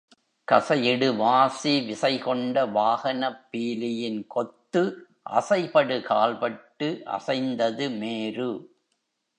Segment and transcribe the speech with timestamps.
[0.47, 4.83] கசையிடு வாசி விசைகொண்ட வாகனப் பீலியின்கொத்து
[5.29, 7.03] அசைபடு கால்பட்டு
[7.05, 8.49] அசைந்தது மேரு.